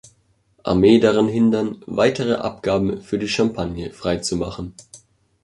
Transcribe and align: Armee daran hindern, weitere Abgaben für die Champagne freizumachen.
Armee 0.63 0.99
daran 0.99 1.27
hindern, 1.27 1.83
weitere 1.85 2.33
Abgaben 2.33 3.01
für 3.03 3.19
die 3.19 3.27
Champagne 3.27 3.91
freizumachen. 3.93 4.73